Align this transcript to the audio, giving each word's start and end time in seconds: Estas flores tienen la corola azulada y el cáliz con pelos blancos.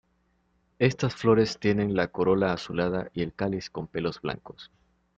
Estas 0.79 1.13
flores 1.13 1.59
tienen 1.59 1.93
la 1.95 2.07
corola 2.07 2.53
azulada 2.53 3.11
y 3.13 3.21
el 3.21 3.33
cáliz 3.35 3.69
con 3.69 3.85
pelos 3.85 4.19
blancos. 4.19 4.71